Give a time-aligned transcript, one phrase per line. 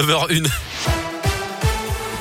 [0.00, 0.99] 9h01.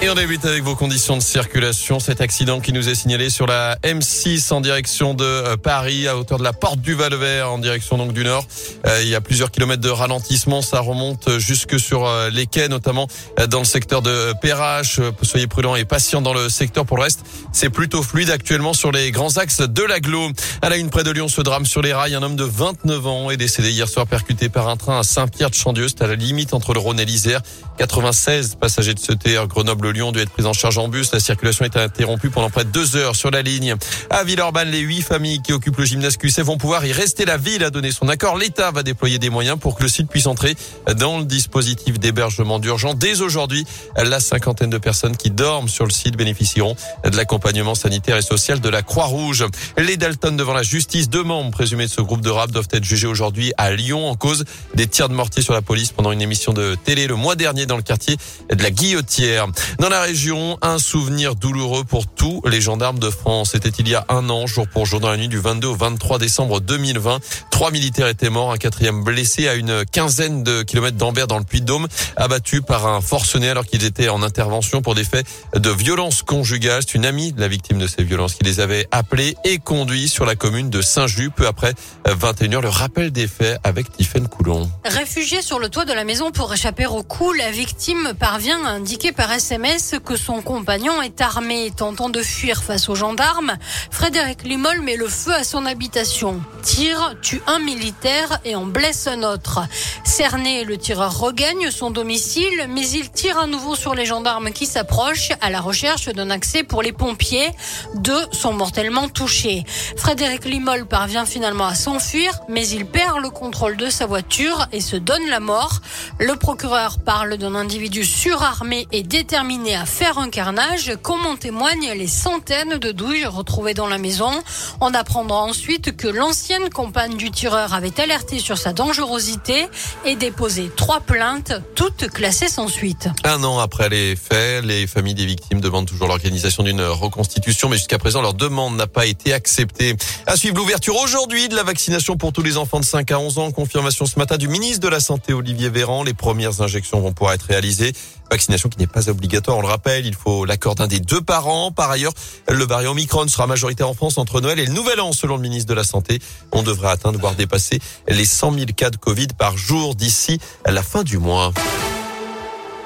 [0.02, 2.00] Et on débute avec vos conditions de circulation.
[2.00, 6.16] Cet accident qui nous est signalé sur la M6 en direction de euh, Paris, à
[6.16, 8.48] hauteur de la porte du Val-Vert, en direction donc du nord.
[8.88, 10.62] Euh, il y a plusieurs kilomètres de ralentissement.
[10.62, 13.08] Ça remonte jusque sur euh, les quais, notamment
[13.50, 15.02] dans le secteur de Perrache.
[15.22, 16.86] Soyez prudents et patients dans le secteur.
[16.86, 20.30] Pour le reste, c'est plutôt fluide actuellement sur les grands axes de l'agglo.
[20.62, 22.16] À la une près de Lyon, ce drame sur les rails.
[22.16, 25.90] Un homme de 29 ans est décédé hier soir percuté par un train à Saint-Pierre-de-Chandieu.
[25.90, 27.42] C'est à la limite entre le Rhône et l'Isère.
[27.80, 31.12] 96 passagers de ce TR Grenoble Lyon dû être pris en charge en bus.
[31.12, 33.76] La circulation est interrompue pendant près de deux heures sur la ligne.
[34.10, 37.26] À Villeurbanne, les huit familles qui occupent le gymnase QC vont pouvoir y rester.
[37.26, 38.38] La ville a donné son accord.
[38.38, 40.56] L'État va déployer des moyens pour que le site puisse entrer
[40.98, 42.98] dans le dispositif d'hébergement d'urgence.
[42.98, 43.66] Dès aujourd'hui,
[43.96, 48.60] la cinquantaine de personnes qui dorment sur le site bénéficieront de l'accompagnement sanitaire et social
[48.60, 49.46] de la Croix-Rouge.
[49.78, 52.84] Les Dalton devant la justice, deux membres présumés de ce groupe de rap doivent être
[52.84, 54.46] jugés aujourd'hui à Lyon en cause
[54.76, 57.66] des tirs de mortier sur la police pendant une émission de télé le mois dernier
[57.66, 58.18] dans le quartier
[58.52, 59.48] de la Guillotière.
[59.80, 63.52] Dans la région, un souvenir douloureux pour tous les gendarmes de France.
[63.54, 65.76] C'était il y a un an, jour pour jour, dans la nuit du 22 au
[65.76, 67.20] 23 décembre 2020.
[67.50, 71.46] Trois militaires étaient morts, un quatrième blessé à une quinzaine de kilomètres d'Ambert dans le
[71.46, 76.24] Puy-de-Dôme, abattu par un forcené alors qu'ils étaient en intervention pour des faits de violence
[76.24, 76.82] conjugale.
[76.86, 80.10] C'est une amie de la victime de ces violences qui les avait appelés et conduits
[80.10, 81.74] sur la commune de Saint-Just peu après
[82.06, 82.62] 21h.
[82.62, 84.70] Le rappel des faits avec Tiffaine Coulon.
[84.84, 88.72] Réfugié sur le toit de la maison pour échapper au coup, la victime parvient à
[88.72, 89.69] indiquer par SMS
[90.04, 93.56] que son compagnon est armé, tentant de fuir face aux gendarmes.
[93.92, 99.06] Frédéric Limol met le feu à son habitation, tire, tue un militaire et en blesse
[99.06, 99.60] un autre.
[100.04, 104.66] Cerné, le tireur regagne son domicile, mais il tire à nouveau sur les gendarmes qui
[104.66, 107.50] s'approchent à la recherche d'un accès pour les pompiers.
[107.94, 109.66] Deux sont mortellement touchés.
[109.98, 114.82] Frédéric Limol parvient finalement à s'enfuir, mais il perd le contrôle de sa voiture et
[114.82, 115.82] se donne la mort.
[116.20, 121.94] Le procureur parle d'un individu surarmé et déterminé à faire un carnage, comme en témoignent
[121.94, 124.32] les centaines de douilles retrouvées dans la maison.
[124.80, 129.68] On apprendra ensuite que l'ancienne compagne du tireur avait alerté sur sa dangerosité
[130.06, 133.10] et déposé trois plaintes, toutes classées sans suite.
[133.24, 137.78] Un an après les faits, les familles des victimes demandent toujours l'organisation d'une reconstitution, mais
[137.78, 139.96] jusqu'à présent, leur demande n'a pas été acceptée.
[140.26, 143.38] À suivre l'ouverture aujourd'hui de la vaccination pour tous les enfants de 5 à 11
[143.40, 143.52] ans.
[143.52, 146.04] Confirmation ce matin du ministre de la Santé, Olivier Véran.
[146.04, 147.94] Les premières injections vont pouvoir être réalisées.
[148.32, 149.10] Vaccination qui n'est pas
[149.48, 151.72] on le rappelle, il faut l'accord d'un des deux parents.
[151.72, 152.14] Par ailleurs,
[152.50, 155.42] le variant Omicron sera majoritaire en France entre Noël et le Nouvel An, selon le
[155.42, 156.20] ministre de la Santé.
[156.52, 160.84] On devrait atteindre, voire dépasser les 100 000 cas de Covid par jour d'ici la
[160.84, 161.54] fin du mois.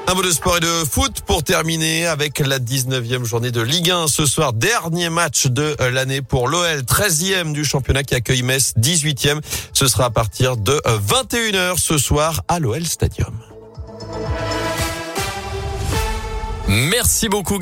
[0.06, 3.90] Un mot de sport et de foot pour terminer avec la 19e journée de Ligue
[3.90, 4.52] 1 ce soir.
[4.52, 9.40] Dernier match de l'année pour l'OL, 13e du championnat qui accueille Metz, 18e.
[9.72, 13.34] Ce sera à partir de 21h ce soir à l'OL Stadium.
[16.68, 17.59] Merci beaucoup.